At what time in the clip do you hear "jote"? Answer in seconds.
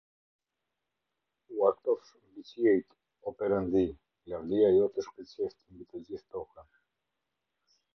4.81-5.09